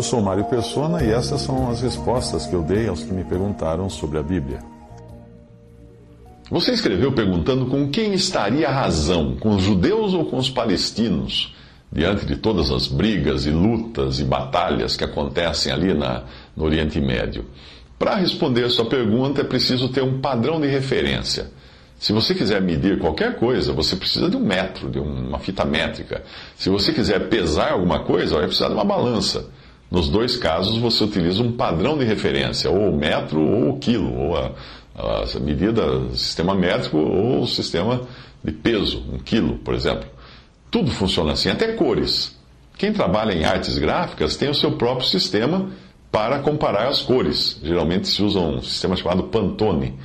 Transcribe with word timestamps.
Eu 0.00 0.04
sou 0.04 0.22
Mário 0.22 0.46
Persona 0.46 1.04
e 1.04 1.10
essas 1.10 1.42
são 1.42 1.70
as 1.70 1.82
respostas 1.82 2.46
que 2.46 2.54
eu 2.54 2.62
dei 2.62 2.88
aos 2.88 3.02
que 3.02 3.12
me 3.12 3.22
perguntaram 3.22 3.90
sobre 3.90 4.16
a 4.16 4.22
Bíblia. 4.22 4.60
Você 6.50 6.72
escreveu 6.72 7.12
perguntando 7.12 7.66
com 7.66 7.90
quem 7.90 8.14
estaria 8.14 8.66
a 8.66 8.72
razão, 8.72 9.36
com 9.36 9.50
os 9.56 9.62
judeus 9.62 10.14
ou 10.14 10.24
com 10.24 10.38
os 10.38 10.48
palestinos, 10.48 11.54
diante 11.92 12.24
de 12.24 12.36
todas 12.36 12.70
as 12.70 12.88
brigas 12.88 13.44
e 13.44 13.50
lutas 13.50 14.20
e 14.20 14.24
batalhas 14.24 14.96
que 14.96 15.04
acontecem 15.04 15.70
ali 15.70 15.92
na, 15.92 16.24
no 16.56 16.64
Oriente 16.64 16.98
Médio. 16.98 17.44
Para 17.98 18.14
responder 18.14 18.70
sua 18.70 18.86
pergunta, 18.86 19.42
é 19.42 19.44
preciso 19.44 19.90
ter 19.90 20.02
um 20.02 20.18
padrão 20.18 20.58
de 20.58 20.66
referência. 20.66 21.50
Se 21.98 22.14
você 22.14 22.34
quiser 22.34 22.62
medir 22.62 22.98
qualquer 22.98 23.36
coisa, 23.36 23.74
você 23.74 23.94
precisa 23.96 24.30
de 24.30 24.36
um 24.38 24.46
metro, 24.46 24.88
de 24.88 24.98
uma 24.98 25.38
fita 25.38 25.66
métrica. 25.66 26.22
Se 26.56 26.70
você 26.70 26.90
quiser 26.90 27.28
pesar 27.28 27.72
alguma 27.72 28.02
coisa, 28.02 28.36
vai 28.36 28.46
precisar 28.46 28.68
de 28.68 28.74
uma 28.74 28.84
balança. 28.86 29.59
Nos 29.90 30.08
dois 30.08 30.36
casos, 30.36 30.76
você 30.76 31.02
utiliza 31.02 31.42
um 31.42 31.52
padrão 31.52 31.98
de 31.98 32.04
referência, 32.04 32.70
ou 32.70 32.90
o 32.90 32.96
metro 32.96 33.40
ou 33.40 33.70
o 33.70 33.78
quilo, 33.78 34.14
ou 34.14 34.36
a, 34.36 34.52
a 34.96 35.40
medida, 35.40 35.82
sistema 36.14 36.54
métrico 36.54 36.98
ou 36.98 37.46
sistema 37.46 38.02
de 38.42 38.52
peso, 38.52 39.04
um 39.12 39.18
quilo, 39.18 39.58
por 39.58 39.74
exemplo. 39.74 40.08
Tudo 40.70 40.90
funciona 40.90 41.32
assim, 41.32 41.50
até 41.50 41.72
cores. 41.72 42.38
Quem 42.78 42.92
trabalha 42.92 43.32
em 43.32 43.44
artes 43.44 43.76
gráficas 43.78 44.36
tem 44.36 44.48
o 44.48 44.54
seu 44.54 44.72
próprio 44.72 45.06
sistema 45.06 45.70
para 46.10 46.38
comparar 46.38 46.88
as 46.88 47.02
cores. 47.02 47.60
Geralmente 47.62 48.08
se 48.08 48.22
usa 48.22 48.38
um 48.38 48.62
sistema 48.62 48.96
chamado 48.96 49.24
Pantone, 49.24 49.98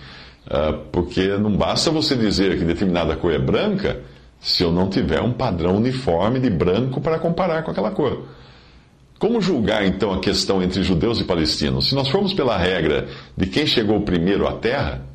ah, 0.49 0.79
porque 0.91 1.37
não 1.37 1.55
basta 1.55 1.91
você 1.91 2.15
dizer 2.15 2.57
que 2.57 2.65
determinada 2.65 3.15
cor 3.15 3.31
é 3.31 3.39
branca 3.39 4.01
se 4.39 4.63
eu 4.63 4.71
não 4.71 4.89
tiver 4.89 5.21
um 5.21 5.31
padrão 5.31 5.77
uniforme 5.77 6.39
de 6.39 6.49
branco 6.49 6.99
para 6.99 7.17
comparar 7.17 7.63
com 7.63 7.71
aquela 7.71 7.91
cor. 7.91 8.25
Como 9.17 9.41
julgar 9.41 9.85
então 9.85 10.13
a 10.13 10.19
questão 10.19 10.61
entre 10.61 10.83
judeus 10.83 11.21
e 11.21 11.23
palestinos? 11.23 11.87
Se 11.87 11.95
nós 11.95 12.09
formos 12.09 12.33
pela 12.33 12.57
regra 12.57 13.07
de 13.35 13.45
quem 13.47 13.65
chegou 13.65 14.01
primeiro 14.01 14.45
à 14.47 14.53
terra, 14.53 15.05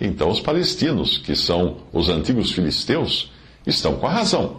então 0.00 0.30
os 0.30 0.40
palestinos, 0.40 1.18
que 1.18 1.36
são 1.36 1.76
os 1.92 2.08
antigos 2.08 2.50
filisteus, 2.52 3.30
estão 3.66 3.96
com 3.96 4.06
a 4.06 4.10
razão, 4.10 4.56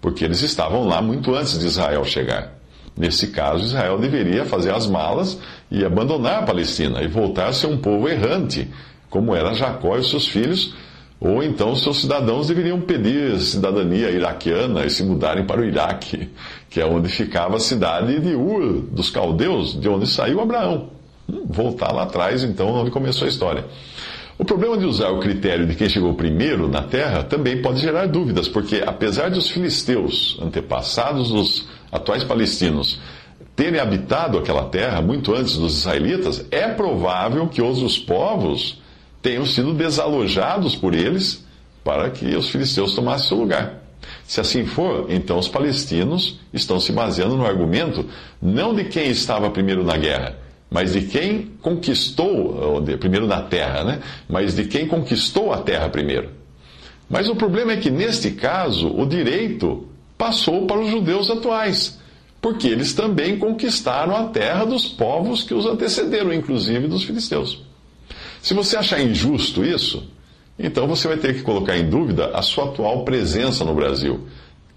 porque 0.00 0.24
eles 0.24 0.42
estavam 0.42 0.86
lá 0.86 1.02
muito 1.02 1.34
antes 1.34 1.58
de 1.58 1.66
Israel 1.66 2.04
chegar. 2.04 2.54
Nesse 2.96 3.26
caso, 3.26 3.64
Israel 3.64 3.98
deveria 3.98 4.46
fazer 4.46 4.72
as 4.72 4.86
malas 4.86 5.38
e 5.70 5.84
abandonar 5.84 6.42
a 6.42 6.46
Palestina 6.46 7.02
e 7.02 7.08
voltar 7.08 7.48
a 7.48 7.52
ser 7.52 7.66
um 7.66 7.76
povo 7.76 8.08
errante, 8.08 8.68
como 9.10 9.34
era 9.34 9.54
Jacó 9.54 9.98
e 9.98 10.04
seus 10.04 10.28
filhos, 10.28 10.74
ou 11.18 11.42
então 11.42 11.74
seus 11.74 12.00
cidadãos 12.00 12.48
deveriam 12.48 12.80
pedir 12.80 13.40
cidadania 13.40 14.10
iraquiana 14.10 14.84
e 14.84 14.90
se 14.90 15.02
mudarem 15.02 15.44
para 15.44 15.60
o 15.60 15.64
Iraque, 15.64 16.28
que 16.68 16.80
é 16.80 16.86
onde 16.86 17.08
ficava 17.08 17.56
a 17.56 17.60
cidade 17.60 18.20
de 18.20 18.34
Ur, 18.34 18.82
dos 18.90 19.10
caldeus, 19.10 19.78
de 19.80 19.88
onde 19.88 20.06
saiu 20.06 20.40
Abraão. 20.40 20.90
Hum, 21.28 21.44
voltar 21.48 21.92
lá 21.92 22.02
atrás, 22.02 22.44
então, 22.44 22.68
onde 22.68 22.90
começou 22.90 23.26
a 23.26 23.28
história. 23.28 23.64
O 24.38 24.44
problema 24.44 24.76
de 24.76 24.84
usar 24.84 25.08
o 25.08 25.18
critério 25.18 25.66
de 25.66 25.74
quem 25.74 25.88
chegou 25.88 26.12
primeiro 26.12 26.68
na 26.68 26.82
terra 26.82 27.22
também 27.22 27.62
pode 27.62 27.80
gerar 27.80 28.06
dúvidas, 28.06 28.46
porque 28.46 28.82
apesar 28.86 29.30
de 29.30 29.38
os 29.38 29.48
filisteus, 29.48 30.38
antepassados 30.42 31.30
dos 31.30 31.66
atuais 31.90 32.22
palestinos, 32.22 33.00
terem 33.54 33.80
habitado 33.80 34.36
aquela 34.36 34.64
terra 34.64 35.00
muito 35.00 35.34
antes 35.34 35.56
dos 35.56 35.78
israelitas, 35.78 36.44
é 36.50 36.68
provável 36.68 37.48
que 37.48 37.62
outros 37.62 37.98
povos 37.98 38.78
tenham 39.26 39.44
sido 39.44 39.74
desalojados 39.74 40.76
por 40.76 40.94
eles 40.94 41.44
para 41.82 42.08
que 42.10 42.36
os 42.36 42.48
filisteus 42.48 42.94
tomassem 42.94 43.26
seu 43.26 43.36
lugar. 43.36 43.82
Se 44.24 44.40
assim 44.40 44.64
for, 44.64 45.06
então 45.08 45.36
os 45.36 45.48
palestinos 45.48 46.38
estão 46.54 46.78
se 46.78 46.92
baseando 46.92 47.36
no 47.36 47.44
argumento 47.44 48.06
não 48.40 48.72
de 48.72 48.84
quem 48.84 49.10
estava 49.10 49.50
primeiro 49.50 49.82
na 49.82 49.96
guerra, 49.96 50.36
mas 50.70 50.92
de 50.92 51.02
quem 51.02 51.50
conquistou, 51.60 52.80
primeiro 53.00 53.26
na 53.26 53.42
terra, 53.42 53.82
né? 53.82 54.00
Mas 54.28 54.54
de 54.54 54.64
quem 54.66 54.86
conquistou 54.86 55.52
a 55.52 55.58
terra 55.58 55.88
primeiro. 55.88 56.30
Mas 57.10 57.28
o 57.28 57.34
problema 57.34 57.72
é 57.72 57.78
que, 57.78 57.90
neste 57.90 58.30
caso, 58.30 58.88
o 58.96 59.04
direito 59.04 59.88
passou 60.16 60.68
para 60.68 60.78
os 60.78 60.88
judeus 60.88 61.28
atuais, 61.32 61.98
porque 62.40 62.68
eles 62.68 62.94
também 62.94 63.40
conquistaram 63.40 64.14
a 64.14 64.28
terra 64.28 64.64
dos 64.64 64.86
povos 64.86 65.42
que 65.42 65.52
os 65.52 65.66
antecederam, 65.66 66.32
inclusive 66.32 66.86
dos 66.86 67.02
filisteus. 67.02 67.66
Se 68.46 68.54
você 68.54 68.76
achar 68.76 69.00
injusto 69.00 69.64
isso, 69.64 70.08
então 70.56 70.86
você 70.86 71.08
vai 71.08 71.16
ter 71.16 71.34
que 71.34 71.42
colocar 71.42 71.76
em 71.76 71.90
dúvida 71.90 72.28
a 72.28 72.42
sua 72.42 72.66
atual 72.66 73.04
presença 73.04 73.64
no 73.64 73.74
Brasil, 73.74 74.20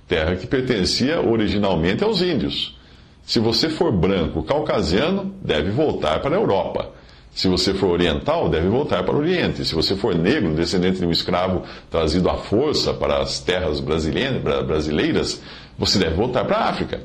terra 0.08 0.36
que 0.36 0.48
pertencia 0.48 1.22
originalmente 1.22 2.04
aos 2.04 2.20
índios. 2.20 2.76
Se 3.22 3.40
você 3.40 3.70
for 3.70 3.92
branco 3.92 4.42
caucasiano, 4.42 5.36
deve 5.44 5.70
voltar 5.70 6.20
para 6.20 6.36
a 6.36 6.40
Europa. 6.40 6.94
Se 7.32 7.48
você 7.48 7.76
for 7.76 7.92
oriental, 7.92 8.50
deve 8.50 8.68
voltar 8.68 9.04
para 9.04 9.14
o 9.14 9.20
Oriente. 9.20 9.64
Se 9.64 9.76
você 9.76 9.96
for 9.96 10.16
negro, 10.16 10.56
descendente 10.56 10.98
de 10.98 11.06
um 11.06 11.12
escravo 11.12 11.62
trazido 11.92 12.28
à 12.28 12.38
força 12.38 12.92
para 12.92 13.22
as 13.22 13.40
terras 13.40 13.80
brasileiras, 13.80 15.44
você 15.78 16.00
deve 16.00 16.16
voltar 16.16 16.44
para 16.44 16.58
a 16.58 16.70
África. 16.70 17.02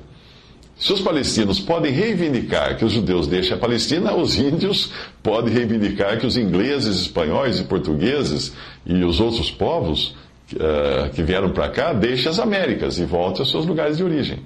Se 0.85 0.93
os 0.93 1.01
palestinos 1.01 1.59
podem 1.59 1.91
reivindicar 1.91 2.77
que 2.77 2.85
os 2.85 2.93
judeus 2.93 3.27
deixem 3.27 3.55
a 3.55 3.59
Palestina, 3.59 4.15
os 4.15 4.37
índios 4.37 4.93
podem 5.23 5.51
reivindicar 5.51 6.21
que 6.21 6.27
os 6.27 6.37
ingleses, 6.37 7.01
espanhóis 7.01 7.59
e 7.59 7.65
portugueses 7.65 8.53
e 8.85 9.03
os 9.03 9.19
outros 9.19 9.51
povos 9.51 10.15
uh, 10.53 11.09
que 11.15 11.23
vieram 11.23 11.49
para 11.53 11.71
cá 11.71 11.95
deixem 11.95 12.31
as 12.31 12.39
Américas 12.39 12.99
e 12.99 13.07
voltem 13.07 13.41
aos 13.41 13.51
seus 13.51 13.65
lugares 13.65 13.97
de 13.97 14.05
origem. 14.05 14.41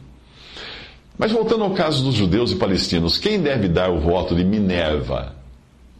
Mas 1.18 1.32
voltando 1.32 1.64
ao 1.64 1.72
caso 1.72 2.04
dos 2.04 2.14
judeus 2.14 2.52
e 2.52 2.54
palestinos, 2.54 3.18
quem 3.18 3.40
deve 3.40 3.66
dar 3.66 3.90
o 3.90 3.98
voto 3.98 4.36
de 4.36 4.44
Minerva 4.44 5.34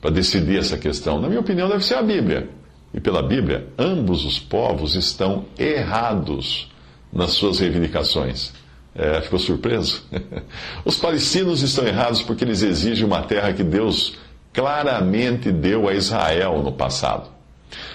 para 0.00 0.12
decidir 0.12 0.60
essa 0.60 0.78
questão? 0.78 1.20
Na 1.20 1.26
minha 1.26 1.40
opinião, 1.40 1.68
deve 1.68 1.84
ser 1.84 1.96
a 1.96 2.02
Bíblia. 2.02 2.48
E 2.94 3.00
pela 3.00 3.24
Bíblia, 3.24 3.66
ambos 3.76 4.24
os 4.24 4.38
povos 4.38 4.94
estão 4.94 5.46
errados 5.58 6.70
nas 7.12 7.32
suas 7.32 7.58
reivindicações. 7.58 8.52
É, 8.98 9.20
ficou 9.20 9.38
surpreso? 9.38 10.02
Os 10.84 10.96
palestinos 10.96 11.62
estão 11.62 11.86
errados 11.86 12.20
porque 12.20 12.42
eles 12.42 12.62
exigem 12.62 13.06
uma 13.06 13.22
terra 13.22 13.52
que 13.52 13.62
Deus 13.62 14.18
claramente 14.52 15.52
deu 15.52 15.88
a 15.88 15.94
Israel 15.94 16.60
no 16.64 16.72
passado. 16.72 17.30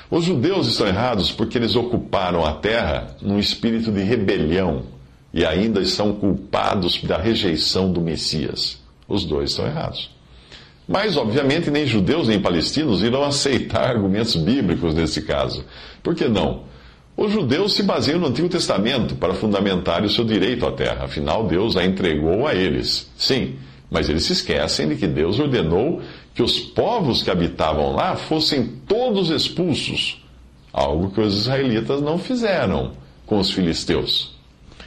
Os 0.10 0.24
judeus 0.24 0.68
estão 0.68 0.88
errados 0.88 1.30
porque 1.30 1.58
eles 1.58 1.76
ocuparam 1.76 2.46
a 2.46 2.54
terra 2.54 3.18
num 3.22 3.38
espírito 3.38 3.92
de 3.92 4.02
rebelião 4.02 4.84
e 5.34 5.44
ainda 5.46 5.84
são 5.86 6.14
culpados 6.14 7.02
da 7.04 7.18
rejeição 7.18 7.92
do 7.92 8.00
Messias. 8.00 8.80
Os 9.06 9.26
dois 9.26 9.50
estão 9.50 9.66
errados. 9.66 10.10
Mas, 10.88 11.18
obviamente, 11.18 11.72
nem 11.72 11.86
judeus 11.86 12.28
nem 12.28 12.40
palestinos 12.40 13.04
irão 13.04 13.24
aceitar 13.24 13.90
argumentos 13.90 14.36
bíblicos 14.36 14.94
nesse 14.94 15.22
caso. 15.24 15.66
Por 16.02 16.16
que 16.16 16.30
não? 16.30 16.64
Os 17.16 17.32
judeus 17.32 17.74
se 17.76 17.84
baseiam 17.84 18.20
no 18.20 18.28
Antigo 18.28 18.50
Testamento 18.50 19.16
para 19.16 19.36
fundamentar 19.36 20.04
o 20.04 20.10
seu 20.10 20.26
direito 20.26 20.66
à 20.66 20.72
terra, 20.72 21.06
afinal, 21.06 21.46
Deus 21.46 21.78
a 21.78 21.86
entregou 21.86 22.48
a 22.48 22.56
eles. 22.56 23.12
Sim, 23.16 23.56
mas 23.90 24.10
eles 24.10 24.24
se 24.24 24.34
esquecem 24.34 24.90
de 24.90 24.96
que 24.96 25.08
Deus 25.08 25.40
ordenou 25.40 26.02
que 26.34 26.42
os 26.42 26.60
povos 26.60 27.22
que 27.22 27.30
habitavam 27.30 27.96
lá 27.96 28.16
fossem 28.16 28.66
todos 28.88 29.30
expulsos, 29.30 30.26
algo 30.72 31.12
que 31.12 31.22
os 31.22 31.42
israelitas 31.42 32.02
não 32.02 32.18
fizeram 32.18 32.94
com 33.28 33.38
os 33.38 33.52
filisteus. 33.52 34.34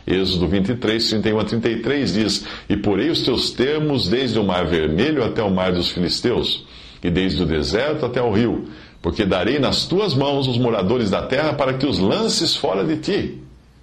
Êxodo 0.05 0.49
23, 0.49 1.09
31 1.09 1.39
a 1.39 1.45
33 1.45 2.13
diz: 2.13 2.47
E 2.69 2.77
porei 2.77 3.11
os 3.11 3.23
teus 3.23 3.51
termos 3.51 4.09
desde 4.09 4.39
o 4.39 4.45
mar 4.45 4.67
vermelho 4.67 5.25
até 5.25 5.43
o 5.43 5.51
mar 5.51 5.73
dos 5.73 5.91
filisteus, 5.91 6.65
e 7.03 7.11
desde 7.11 7.43
o 7.43 7.47
deserto 7.47 8.07
até 8.07 8.21
o 8.21 8.33
rio 8.33 8.69
porque 9.07 9.25
darei 9.25 9.61
nas 9.61 9.87
tuas 9.87 10.15
mãos 10.15 10.49
os 10.49 10.59
moradores 10.59 11.11
da 11.11 11.23
terra 11.23 11.53
para 11.53 11.75
que 11.75 11.87
os 11.87 11.97
lances 11.97 12.57
fora 12.57 12.83
de 12.83 12.97
ti, 12.97 13.41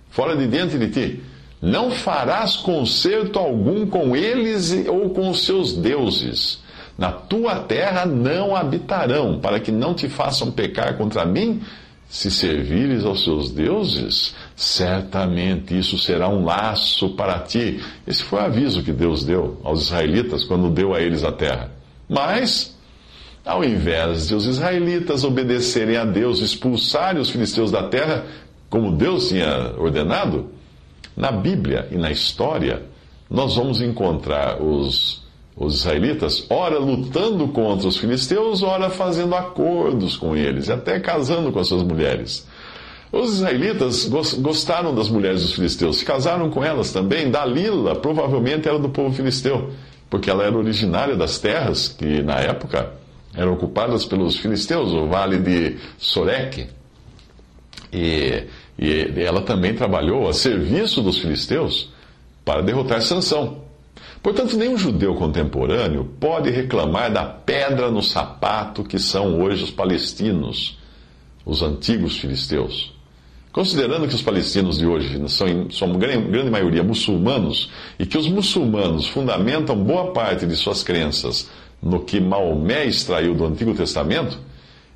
fora 0.09 0.35
de 0.35 0.45
diante 0.45 0.77
de 0.77 0.89
ti. 0.89 1.23
Não 1.61 1.91
farás 1.91 2.57
concerto 2.57 3.39
algum 3.39 3.87
com 3.87 4.17
eles 4.17 4.85
ou 4.85 5.11
com 5.11 5.29
os 5.29 5.45
seus 5.45 5.77
deuses. 5.77 6.61
Na 6.97 7.09
tua 7.09 7.55
terra 7.55 8.05
não 8.05 8.53
habitarão, 8.53 9.39
para 9.39 9.61
que 9.61 9.71
não 9.71 9.93
te 9.93 10.09
façam 10.09 10.51
pecar 10.51 10.97
contra 10.97 11.25
mim, 11.25 11.61
se 12.09 12.29
servires 12.29 13.05
aos 13.05 13.23
seus 13.23 13.49
deuses, 13.49 14.35
Certamente 14.57 15.79
isso 15.79 15.97
será 15.97 16.27
um 16.27 16.43
laço 16.43 17.11
para 17.11 17.39
ti. 17.39 17.81
Esse 18.05 18.23
foi 18.23 18.39
o 18.39 18.43
aviso 18.43 18.83
que 18.83 18.91
Deus 18.91 19.23
deu 19.23 19.57
aos 19.63 19.83
israelitas 19.83 20.43
quando 20.43 20.69
deu 20.69 20.93
a 20.93 20.99
eles 20.99 21.23
a 21.23 21.31
terra. 21.31 21.71
Mas, 22.09 22.72
ao 23.45 23.63
invés 23.63 24.27
de 24.27 24.35
os 24.35 24.45
israelitas 24.45 25.23
obedecerem 25.23 25.97
a 25.97 26.05
Deus, 26.05 26.39
expulsarem 26.39 27.21
os 27.21 27.29
filisteus 27.29 27.71
da 27.71 27.83
terra, 27.83 28.25
como 28.69 28.91
Deus 28.91 29.27
tinha 29.29 29.73
ordenado, 29.77 30.49
na 31.15 31.31
Bíblia 31.31 31.87
e 31.91 31.95
na 31.95 32.11
história, 32.11 32.83
nós 33.29 33.55
vamos 33.55 33.81
encontrar 33.81 34.61
os, 34.61 35.23
os 35.55 35.75
israelitas, 35.75 36.45
ora 36.49 36.79
lutando 36.79 37.47
contra 37.49 37.87
os 37.87 37.97
filisteus, 37.97 38.63
ora 38.63 38.89
fazendo 38.89 39.35
acordos 39.35 40.17
com 40.17 40.35
eles, 40.35 40.69
até 40.69 40.99
casando 40.99 41.51
com 41.51 41.59
as 41.59 41.67
suas 41.67 41.83
mulheres. 41.83 42.47
Os 43.11 43.35
israelitas 43.35 44.05
gostaram 44.39 44.95
das 44.95 45.07
mulheres 45.07 45.43
dos 45.43 45.53
filisteus, 45.53 45.97
se 45.97 46.05
casaram 46.05 46.49
com 46.49 46.63
elas 46.63 46.91
também. 46.91 47.29
Dalila 47.29 47.95
provavelmente 47.95 48.67
era 48.67 48.79
do 48.79 48.89
povo 48.89 49.13
filisteu, 49.13 49.69
porque 50.09 50.31
ela 50.31 50.43
era 50.43 50.57
originária 50.57 51.15
das 51.15 51.37
terras 51.37 51.87
que, 51.87 52.23
na 52.23 52.39
época, 52.39 52.91
eram 53.35 53.53
ocupadas 53.53 54.05
pelos 54.05 54.37
filisteus, 54.37 54.91
o 54.91 55.07
vale 55.07 55.37
de 55.37 55.77
Sorek. 55.97 56.67
E, 57.91 58.43
e 58.77 59.13
ela 59.21 59.41
também 59.41 59.73
trabalhou 59.73 60.27
a 60.27 60.33
serviço 60.33 61.01
dos 61.01 61.17
filisteus 61.17 61.91
para 62.45 62.61
derrotar 62.61 63.01
Sansão. 63.01 63.63
Portanto, 64.21 64.55
nenhum 64.55 64.77
judeu 64.77 65.15
contemporâneo 65.15 66.05
pode 66.19 66.49
reclamar 66.49 67.11
da 67.11 67.25
pedra 67.25 67.91
no 67.91 68.01
sapato 68.01 68.83
que 68.83 68.97
são 68.97 69.41
hoje 69.41 69.65
os 69.65 69.71
palestinos, 69.71 70.77
os 71.45 71.61
antigos 71.61 72.17
filisteus. 72.17 72.93
Considerando 73.51 74.07
que 74.07 74.15
os 74.15 74.21
palestinos 74.21 74.79
de 74.79 74.85
hoje 74.85 75.21
são, 75.29 75.93
grande, 75.93 76.27
grande 76.27 76.49
maioria 76.49 76.81
muçulmanos 76.81 77.69
e 77.99 78.05
que 78.05 78.17
os 78.17 78.27
muçulmanos 78.27 79.07
fundamentam 79.07 79.75
boa 79.75 80.11
parte 80.11 80.47
de 80.47 80.55
suas 80.55 80.81
crenças 80.81 81.51
no 81.83 81.99
que 81.99 82.19
Maomé 82.19 82.85
extraiu 82.85 83.35
do 83.35 83.45
Antigo 83.45 83.73
Testamento, 83.73 84.39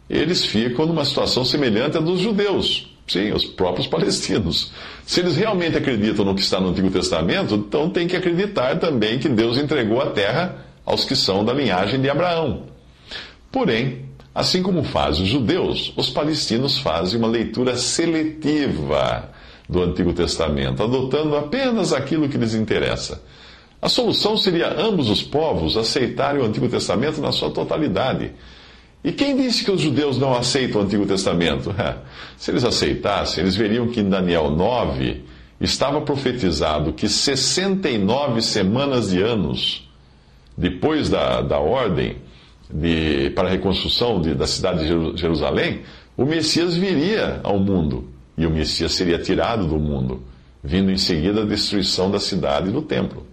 eles 0.09 0.45
ficam 0.45 0.85
numa 0.85 1.03
situação 1.03 1.43
semelhante 1.43 1.97
à 1.97 1.99
dos 1.99 2.19
judeus, 2.19 2.93
Sim, 3.07 3.31
os 3.31 3.45
próprios 3.45 3.87
palestinos. 3.87 4.71
Se 5.05 5.21
eles 5.21 5.37
realmente 5.37 5.77
acreditam 5.77 6.25
no 6.25 6.35
que 6.35 6.41
está 6.41 6.59
no 6.59 6.69
Antigo 6.69 6.89
Testamento, 6.89 7.55
então 7.55 7.89
tem 7.89 8.07
que 8.07 8.15
acreditar 8.15 8.77
também 8.79 9.17
que 9.17 9.29
Deus 9.29 9.57
entregou 9.57 10.01
a 10.01 10.07
terra 10.07 10.65
aos 10.85 11.05
que 11.05 11.15
são 11.15 11.43
da 11.43 11.53
linhagem 11.53 12.01
de 12.01 12.09
Abraão. 12.09 12.63
Porém, 13.51 14.05
assim 14.35 14.61
como 14.61 14.83
fazem 14.83 15.23
os 15.23 15.29
judeus, 15.29 15.93
os 15.95 16.09
palestinos 16.09 16.77
fazem 16.77 17.17
uma 17.17 17.27
leitura 17.27 17.75
seletiva 17.77 19.29
do 19.67 19.81
Antigo 19.81 20.13
Testamento, 20.13 20.83
adotando 20.83 21.35
apenas 21.35 21.91
aquilo 21.91 22.29
que 22.29 22.37
lhes 22.37 22.53
interessa. 22.53 23.21
A 23.81 23.89
solução 23.89 24.37
seria 24.37 24.73
ambos 24.73 25.09
os 25.09 25.21
povos 25.21 25.77
aceitarem 25.77 26.41
o 26.41 26.45
Antigo 26.45 26.67
Testamento 26.67 27.21
na 27.21 27.31
sua 27.31 27.51
totalidade 27.51 28.31
e 29.03 29.11
quem 29.13 29.37
disse 29.37 29.63
que 29.63 29.71
os 29.71 29.79
judeus 29.79 30.17
não 30.17 30.35
aceitam 30.35 30.81
o 30.81 30.83
Antigo 30.83 31.05
Testamento? 31.05 31.73
Se 32.35 32.51
eles 32.51 32.65
aceitassem, 32.65 33.41
eles 33.41 33.55
veriam 33.55 33.87
que 33.87 34.01
em 34.01 34.09
Daniel 34.09 34.49
9 34.51 35.23
estava 35.61 36.01
profetizado 36.01 36.91
que 36.91 37.07
69 37.07 38.41
semanas 38.41 39.09
de 39.09 39.21
anos 39.21 39.87
depois 40.57 41.09
da, 41.09 41.41
da 41.41 41.57
ordem 41.57 42.17
de, 42.69 43.29
para 43.29 43.47
a 43.47 43.51
reconstrução 43.51 44.19
de, 44.19 44.33
da 44.33 44.45
cidade 44.45 44.79
de 44.85 45.21
Jerusalém, 45.21 45.83
o 46.17 46.25
Messias 46.25 46.75
viria 46.75 47.39
ao 47.43 47.57
mundo. 47.59 48.09
E 48.37 48.45
o 48.45 48.51
Messias 48.51 48.93
seria 48.93 49.17
tirado 49.17 49.65
do 49.65 49.79
mundo, 49.79 50.21
vindo 50.63 50.91
em 50.91 50.97
seguida 50.97 51.43
a 51.43 51.45
destruição 51.45 52.11
da 52.11 52.19
cidade 52.19 52.69
e 52.69 52.71
do 52.73 52.81
templo. 52.81 53.25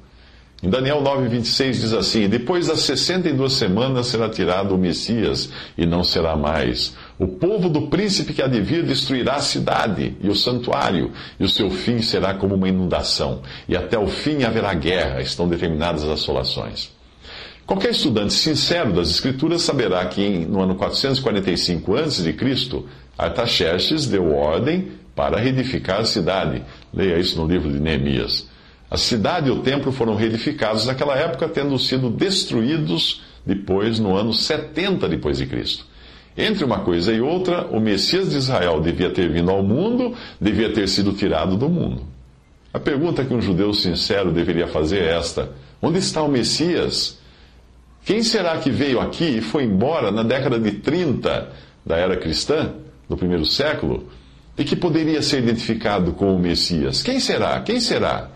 Em 0.64 0.70
Daniel 0.70 1.02
9,26 1.02 1.72
diz 1.72 1.92
assim: 1.92 2.26
Depois 2.26 2.68
das 2.68 2.80
62 2.80 3.52
semanas 3.52 4.06
será 4.06 4.30
tirado 4.30 4.74
o 4.74 4.78
Messias, 4.78 5.50
e 5.76 5.84
não 5.84 6.02
será 6.02 6.36
mais. 6.36 6.96
O 7.18 7.28
povo 7.28 7.68
do 7.68 7.88
príncipe 7.88 8.32
que 8.32 8.40
há 8.40 8.46
de 8.46 8.62
vir 8.62 8.82
destruirá 8.82 9.34
a 9.34 9.40
cidade 9.42 10.16
e 10.22 10.30
o 10.30 10.34
santuário, 10.34 11.12
e 11.38 11.44
o 11.44 11.48
seu 11.50 11.68
fim 11.68 12.00
será 12.00 12.32
como 12.32 12.54
uma 12.54 12.66
inundação, 12.66 13.42
e 13.68 13.76
até 13.76 13.98
o 13.98 14.06
fim 14.06 14.42
haverá 14.42 14.72
guerra, 14.72 15.20
estão 15.20 15.46
determinadas 15.46 16.02
as 16.02 16.20
assolações. 16.20 16.90
Qualquer 17.66 17.90
estudante 17.90 18.32
sincero 18.32 18.94
das 18.94 19.10
Escrituras 19.10 19.60
saberá 19.60 20.02
que 20.06 20.46
no 20.46 20.62
ano 20.62 20.76
445 20.76 21.94
a.C., 21.94 22.34
Artaxerxes 23.18 24.06
deu 24.06 24.32
ordem 24.32 24.92
para 25.14 25.38
reedificar 25.38 26.00
a 26.00 26.04
cidade. 26.06 26.62
Leia 26.92 27.18
isso 27.18 27.38
no 27.38 27.46
livro 27.46 27.70
de 27.70 27.78
Neemias. 27.78 28.53
A 28.94 28.96
cidade 28.96 29.48
e 29.48 29.50
o 29.50 29.58
templo 29.58 29.90
foram 29.90 30.14
reedificados 30.14 30.86
naquela 30.86 31.16
época, 31.16 31.48
tendo 31.48 31.76
sido 31.80 32.08
destruídos 32.08 33.22
depois 33.44 33.98
no 33.98 34.16
ano 34.16 34.32
70 34.32 35.08
depois 35.08 35.38
de 35.38 35.46
Cristo. 35.46 35.84
Entre 36.38 36.64
uma 36.64 36.78
coisa 36.78 37.12
e 37.12 37.20
outra, 37.20 37.66
o 37.66 37.80
Messias 37.80 38.30
de 38.30 38.36
Israel 38.36 38.80
devia 38.80 39.10
ter 39.10 39.28
vindo 39.32 39.50
ao 39.50 39.64
mundo, 39.64 40.14
devia 40.40 40.72
ter 40.72 40.88
sido 40.88 41.12
tirado 41.12 41.56
do 41.56 41.68
mundo. 41.68 42.04
A 42.72 42.78
pergunta 42.78 43.24
que 43.24 43.34
um 43.34 43.40
judeu 43.40 43.74
sincero 43.74 44.30
deveria 44.30 44.68
fazer 44.68 45.00
é 45.00 45.16
esta: 45.16 45.50
onde 45.82 45.98
está 45.98 46.22
o 46.22 46.28
Messias? 46.28 47.18
Quem 48.04 48.22
será 48.22 48.58
que 48.58 48.70
veio 48.70 49.00
aqui 49.00 49.38
e 49.38 49.40
foi 49.40 49.64
embora 49.64 50.12
na 50.12 50.22
década 50.22 50.56
de 50.56 50.70
30 50.70 51.50
da 51.84 51.96
era 51.96 52.16
cristã, 52.16 52.72
do 53.08 53.16
primeiro 53.16 53.44
século, 53.44 54.08
e 54.56 54.62
que 54.62 54.76
poderia 54.76 55.20
ser 55.20 55.38
identificado 55.38 56.12
com 56.12 56.32
o 56.32 56.38
Messias? 56.38 57.02
Quem 57.02 57.18
será? 57.18 57.60
Quem 57.62 57.80
será? 57.80 58.30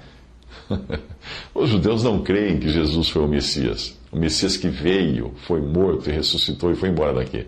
Os 1.54 1.70
judeus 1.70 2.02
não 2.02 2.22
creem 2.22 2.58
que 2.58 2.68
Jesus 2.68 3.08
foi 3.08 3.22
o 3.22 3.28
Messias. 3.28 3.96
O 4.10 4.18
Messias 4.18 4.56
que 4.56 4.68
veio, 4.68 5.32
foi 5.46 5.60
morto 5.60 6.08
e 6.08 6.12
ressuscitou 6.12 6.70
e 6.70 6.74
foi 6.74 6.88
embora 6.88 7.12
daqui. 7.12 7.46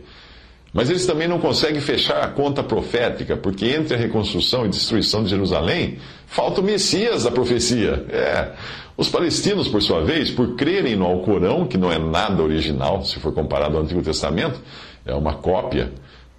Mas 0.72 0.88
eles 0.88 1.04
também 1.04 1.26
não 1.26 1.40
conseguem 1.40 1.80
fechar 1.80 2.22
a 2.22 2.28
conta 2.28 2.62
profética, 2.62 3.36
porque 3.36 3.66
entre 3.66 3.94
a 3.94 3.98
reconstrução 3.98 4.64
e 4.64 4.68
destruição 4.68 5.24
de 5.24 5.30
Jerusalém, 5.30 5.98
falta 6.26 6.60
o 6.60 6.64
Messias 6.64 7.24
da 7.24 7.30
profecia. 7.30 8.04
É. 8.08 8.52
Os 8.96 9.08
palestinos, 9.08 9.66
por 9.66 9.82
sua 9.82 10.04
vez, 10.04 10.30
por 10.30 10.54
crerem 10.54 10.94
no 10.94 11.06
Alcorão, 11.06 11.66
que 11.66 11.78
não 11.78 11.90
é 11.90 11.98
nada 11.98 12.42
original, 12.42 13.04
se 13.04 13.18
for 13.18 13.32
comparado 13.32 13.76
ao 13.76 13.82
Antigo 13.82 14.02
Testamento, 14.02 14.60
é 15.04 15.14
uma 15.14 15.34
cópia 15.34 15.90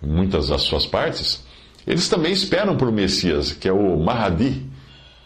em 0.01 0.07
muitas 0.07 0.47
das 0.47 0.61
suas 0.61 0.85
partes, 0.85 1.43
eles 1.85 2.07
também 2.07 2.31
esperam 2.31 2.77
por 2.77 2.87
o 2.87 2.91
Messias, 2.91 3.51
que 3.51 3.67
é 3.67 3.73
o 3.73 3.97
Mahdi, 3.97 4.63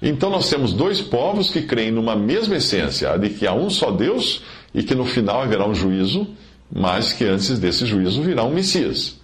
então 0.08 0.30
nós 0.30 0.48
temos 0.50 0.72
dois 0.72 1.02
povos 1.02 1.50
que 1.50 1.64
creem 1.64 1.92
numa 1.92 2.16
mesma 2.16 2.58
essência, 2.58 3.12
a 3.12 3.18
de 3.18 3.30
que 3.30 3.48
há 3.48 3.54
um 3.54 3.72
só 3.72 3.90
Deus 3.90 4.44
e 4.74 4.84
que 4.84 4.94
no 4.94 5.04
final 5.04 5.42
haverá 5.42 5.68
um 5.68 5.74
juízo, 5.74 6.28
mas 6.72 7.12
que 7.12 7.26
antes 7.26 7.58
desse 7.58 7.88
juízo 7.88 8.22
virá 8.22 8.44
um 8.44 8.54
Messias. 8.54 9.20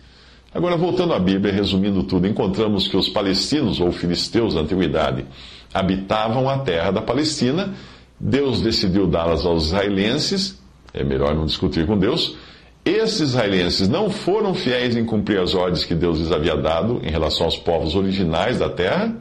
Agora, 0.54 0.76
voltando 0.76 1.14
à 1.14 1.20
Bíblia, 1.20 1.54
resumindo 1.54 2.04
tudo, 2.04 2.28
encontramos 2.28 2.88
que 2.88 2.98
os 2.98 3.08
palestinos 3.08 3.80
ou 3.80 3.92
filisteus 3.92 4.56
da 4.56 4.62
antiguidade 4.62 5.26
habitavam 5.74 6.50
a 6.50 6.58
terra 6.58 6.92
da 6.92 7.02
Palestina. 7.02 7.74
Deus 8.20 8.60
decidiu 8.60 9.08
dá-las 9.08 9.46
aos 9.46 9.68
israelenses, 9.68 10.62
é 10.94 11.04
melhor 11.04 11.34
não 11.36 11.46
discutir 11.46 11.86
com 11.86 11.98
Deus. 11.98 12.36
Esses 12.84 13.30
israelenses 13.30 13.88
não 13.88 14.10
foram 14.10 14.54
fiéis 14.56 14.96
em 14.96 15.06
cumprir 15.06 15.40
as 15.40 15.54
ordens 15.54 15.86
que 15.86 15.94
Deus 15.94 16.18
lhes 16.20 16.32
havia 16.32 16.58
dado 16.58 17.00
em 17.04 17.12
relação 17.12 17.46
aos 17.46 17.58
povos 17.58 17.96
originais 17.96 18.60
da 18.60 18.70
terra. 18.70 19.16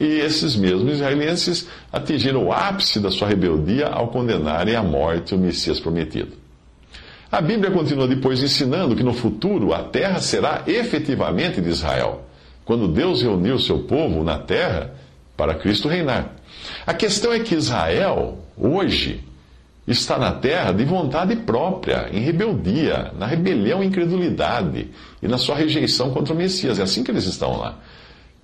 E 0.00 0.04
esses 0.04 0.54
mesmos 0.54 0.94
israelenses 0.94 1.68
atingiram 1.92 2.46
o 2.46 2.52
ápice 2.52 3.00
da 3.00 3.10
sua 3.10 3.28
rebeldia 3.28 3.86
ao 3.86 4.08
condenarem 4.08 4.76
à 4.76 4.82
morte 4.82 5.34
o 5.34 5.38
Messias 5.38 5.80
prometido. 5.80 6.32
A 7.30 7.40
Bíblia 7.40 7.70
continua 7.70 8.08
depois 8.08 8.42
ensinando 8.42 8.96
que 8.96 9.02
no 9.02 9.12
futuro 9.12 9.74
a 9.74 9.82
terra 9.82 10.20
será 10.20 10.62
efetivamente 10.66 11.60
de 11.60 11.68
Israel, 11.68 12.22
quando 12.64 12.88
Deus 12.88 13.22
reuniu 13.22 13.58
seu 13.58 13.80
povo 13.80 14.22
na 14.22 14.38
terra 14.38 14.94
para 15.36 15.54
Cristo 15.54 15.88
reinar. 15.88 16.36
A 16.86 16.94
questão 16.94 17.32
é 17.32 17.40
que 17.40 17.54
Israel, 17.54 18.38
hoje, 18.56 19.24
está 19.86 20.18
na 20.18 20.32
terra 20.32 20.72
de 20.72 20.84
vontade 20.84 21.34
própria, 21.36 22.08
em 22.12 22.20
rebeldia, 22.20 23.12
na 23.18 23.26
rebelião 23.26 23.82
e 23.82 23.86
incredulidade 23.86 24.88
e 25.22 25.28
na 25.28 25.38
sua 25.38 25.56
rejeição 25.56 26.10
contra 26.10 26.32
o 26.32 26.36
Messias. 26.36 26.78
É 26.78 26.82
assim 26.82 27.02
que 27.02 27.10
eles 27.10 27.24
estão 27.24 27.58
lá. 27.58 27.78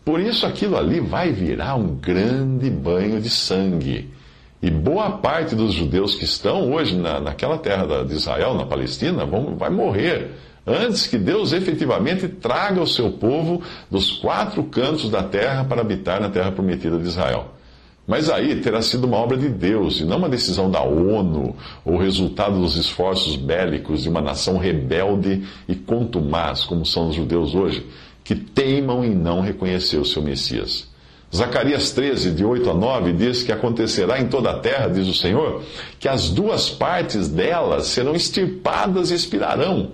Por 0.04 0.20
isso 0.20 0.44
aquilo 0.44 0.76
ali 0.76 1.00
vai 1.00 1.32
virar 1.32 1.76
um 1.76 1.94
grande 1.94 2.68
banho 2.68 3.20
de 3.20 3.30
sangue. 3.30 4.10
E 4.60 4.70
boa 4.70 5.12
parte 5.18 5.54
dos 5.54 5.72
judeus 5.72 6.14
que 6.14 6.24
estão 6.24 6.72
hoje 6.72 6.96
na, 6.96 7.20
naquela 7.20 7.58
terra 7.58 8.04
de 8.04 8.14
Israel, 8.14 8.54
na 8.54 8.66
Palestina, 8.66 9.24
vão, 9.24 9.56
vai 9.56 9.70
morrer 9.70 10.30
antes 10.66 11.06
que 11.06 11.18
Deus 11.18 11.52
efetivamente 11.52 12.28
traga 12.28 12.80
o 12.80 12.86
seu 12.86 13.12
povo 13.12 13.62
dos 13.90 14.10
quatro 14.10 14.62
cantos 14.64 15.10
da 15.10 15.22
terra 15.22 15.64
para 15.64 15.80
habitar 15.80 16.20
na 16.20 16.30
terra 16.30 16.52
prometida 16.52 16.98
de 16.98 17.06
Israel. 17.06 17.52
Mas 18.06 18.28
aí 18.28 18.56
terá 18.56 18.82
sido 18.82 19.06
uma 19.06 19.16
obra 19.16 19.36
de 19.36 19.48
Deus 19.48 20.00
e 20.00 20.04
não 20.04 20.18
uma 20.18 20.28
decisão 20.28 20.70
da 20.70 20.82
ONU 20.82 21.56
ou 21.84 21.96
resultado 21.96 22.60
dos 22.60 22.76
esforços 22.76 23.36
bélicos 23.36 24.02
de 24.02 24.10
uma 24.10 24.20
nação 24.20 24.58
rebelde 24.58 25.42
e 25.66 25.74
contumaz, 25.74 26.64
como 26.64 26.84
são 26.84 27.08
os 27.08 27.14
judeus 27.14 27.54
hoje, 27.54 27.86
que 28.24 28.34
teimam 28.34 29.04
em 29.04 29.14
não 29.14 29.42
reconhecer 29.42 29.98
o 29.98 30.04
seu 30.04 30.22
Messias. 30.22 30.88
Zacarias 31.34 31.90
13, 31.90 32.30
de 32.30 32.44
8 32.44 32.70
a 32.70 32.74
9, 32.74 33.12
diz 33.12 33.42
que 33.42 33.52
acontecerá 33.52 34.20
em 34.20 34.28
toda 34.28 34.50
a 34.50 34.58
terra, 34.58 34.88
diz 34.88 35.06
o 35.06 35.14
Senhor, 35.14 35.62
que 35.98 36.08
as 36.08 36.30
duas 36.30 36.70
partes 36.70 37.28
delas 37.28 37.88
serão 37.88 38.14
extirpadas 38.14 39.10
e 39.10 39.14
expirarão, 39.14 39.90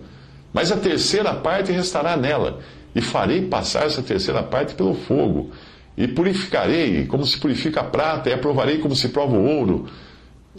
mas 0.52 0.70
a 0.70 0.76
terceira 0.76 1.32
parte 1.34 1.72
restará 1.72 2.16
nela, 2.16 2.60
e 2.94 3.00
farei 3.00 3.42
passar 3.42 3.86
essa 3.86 4.02
terceira 4.02 4.42
parte 4.42 4.74
pelo 4.74 4.94
fogo, 4.94 5.50
e 5.96 6.06
purificarei 6.06 7.06
como 7.06 7.24
se 7.24 7.38
purifica 7.38 7.80
a 7.80 7.84
prata, 7.84 8.28
e 8.28 8.32
aprovarei 8.34 8.78
como 8.78 8.94
se 8.94 9.08
prova 9.08 9.34
o 9.36 9.44
ouro. 9.44 9.86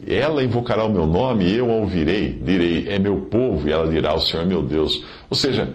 Ela 0.08 0.44
invocará 0.44 0.84
o 0.84 0.92
meu 0.92 1.06
nome, 1.06 1.46
e 1.46 1.58
eu 1.58 1.70
a 1.70 1.76
ouvirei, 1.76 2.40
direi, 2.44 2.88
é 2.90 2.98
meu 2.98 3.18
povo, 3.30 3.68
e 3.68 3.72
ela 3.72 3.88
dirá, 3.88 4.16
o 4.16 4.20
Senhor 4.20 4.44
é 4.44 4.46
meu 4.46 4.64
Deus. 4.64 5.04
Ou 5.30 5.38
seja, 5.38 5.70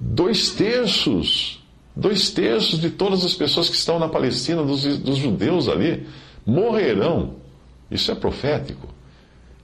dois 0.00 0.50
terços 0.50 1.60
Dois 1.94 2.30
terços 2.30 2.80
de 2.80 2.90
todas 2.90 3.24
as 3.24 3.34
pessoas 3.34 3.68
que 3.68 3.76
estão 3.76 3.98
na 3.98 4.08
Palestina, 4.08 4.62
dos, 4.62 4.84
dos 4.98 5.18
judeus 5.18 5.68
ali, 5.68 6.06
morrerão. 6.46 7.34
Isso 7.90 8.10
é 8.12 8.14
profético. 8.14 8.88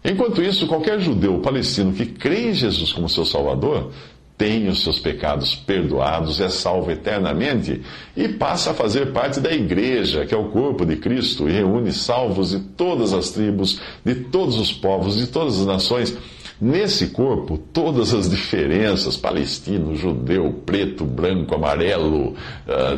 Enquanto 0.04 0.42
isso, 0.42 0.66
qualquer 0.66 1.00
judeu 1.00 1.38
palestino 1.38 1.92
que 1.92 2.04
crê 2.04 2.50
em 2.50 2.54
Jesus 2.54 2.92
como 2.92 3.08
seu 3.08 3.24
Salvador 3.24 3.90
tem 4.36 4.68
os 4.68 4.82
seus 4.82 4.98
pecados 4.98 5.54
perdoados, 5.54 6.40
é 6.40 6.50
salvo 6.50 6.90
eternamente 6.90 7.80
e 8.14 8.28
passa 8.28 8.72
a 8.72 8.74
fazer 8.74 9.12
parte 9.12 9.40
da 9.40 9.50
igreja, 9.50 10.26
que 10.26 10.34
é 10.34 10.36
o 10.36 10.50
corpo 10.50 10.84
de 10.84 10.96
Cristo, 10.96 11.48
e 11.48 11.52
reúne 11.52 11.90
salvos 11.90 12.50
de 12.50 12.60
todas 12.60 13.14
as 13.14 13.30
tribos, 13.30 13.80
de 14.04 14.14
todos 14.14 14.58
os 14.58 14.70
povos, 14.70 15.16
de 15.16 15.28
todas 15.28 15.58
as 15.58 15.66
nações 15.66 16.14
Nesse 16.58 17.08
corpo, 17.08 17.58
todas 17.58 18.14
as 18.14 18.30
diferenças, 18.30 19.14
palestino, 19.14 19.94
judeu, 19.94 20.62
preto, 20.64 21.04
branco, 21.04 21.54
amarelo, 21.54 22.34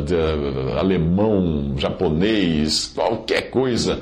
de, 0.05 0.15
uh, 0.15 0.79
alemão, 0.79 1.75
japonês, 1.77 2.93
qualquer 2.95 3.51
coisa, 3.51 4.01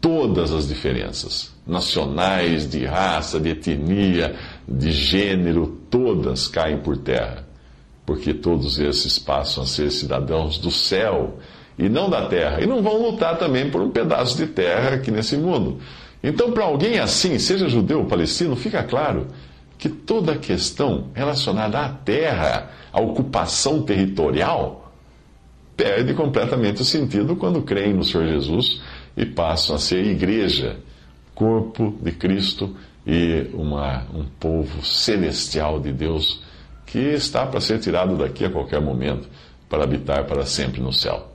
todas 0.00 0.52
as 0.52 0.68
diferenças, 0.68 1.52
nacionais, 1.66 2.68
de 2.70 2.84
raça, 2.84 3.40
de 3.40 3.50
etnia, 3.50 4.36
de 4.68 4.92
gênero, 4.92 5.80
todas 5.90 6.46
caem 6.46 6.76
por 6.78 6.96
terra, 6.96 7.44
porque 8.06 8.32
todos 8.32 8.78
esses 8.78 9.18
passam 9.18 9.64
a 9.64 9.66
ser 9.66 9.90
cidadãos 9.90 10.58
do 10.58 10.70
céu 10.70 11.38
e 11.76 11.88
não 11.88 12.08
da 12.08 12.26
terra, 12.26 12.60
e 12.60 12.66
não 12.66 12.82
vão 12.82 13.02
lutar 13.02 13.36
também 13.36 13.68
por 13.68 13.80
um 13.80 13.90
pedaço 13.90 14.36
de 14.36 14.46
terra 14.46 14.94
aqui 14.94 15.10
nesse 15.10 15.36
mundo. 15.36 15.78
Então, 16.22 16.52
para 16.52 16.64
alguém 16.64 16.98
assim, 16.98 17.38
seja 17.38 17.68
judeu 17.68 18.00
ou 18.00 18.06
palestino, 18.06 18.54
fica 18.54 18.82
claro 18.84 19.26
que 19.76 19.88
toda 19.88 20.32
a 20.32 20.38
questão 20.38 21.08
relacionada 21.12 21.80
à 21.80 21.88
terra, 21.88 22.70
à 22.92 23.00
ocupação 23.00 23.82
territorial, 23.82 24.92
perde 25.76 26.14
completamente 26.14 26.82
o 26.82 26.84
sentido 26.84 27.34
quando 27.34 27.62
creem 27.62 27.92
no 27.92 28.04
Senhor 28.04 28.28
Jesus 28.28 28.80
e 29.16 29.26
passam 29.26 29.74
a 29.74 29.78
ser 29.80 30.06
igreja, 30.06 30.76
corpo 31.34 31.98
de 32.00 32.12
Cristo 32.12 32.76
e 33.04 33.48
uma, 33.54 34.06
um 34.14 34.24
povo 34.38 34.84
celestial 34.84 35.80
de 35.80 35.92
Deus 35.92 36.44
que 36.86 36.98
está 36.98 37.44
para 37.44 37.60
ser 37.60 37.80
tirado 37.80 38.16
daqui 38.16 38.44
a 38.44 38.50
qualquer 38.50 38.80
momento 38.80 39.28
para 39.68 39.82
habitar 39.82 40.26
para 40.26 40.46
sempre 40.46 40.80
no 40.80 40.92
céu. 40.92 41.31